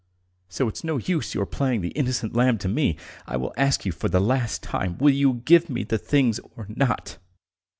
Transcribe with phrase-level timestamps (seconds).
[0.49, 2.97] So it's no use your playing the innocent lamb to me!
[3.27, 7.19] I ask you for the last time: will you give me the things, or not?"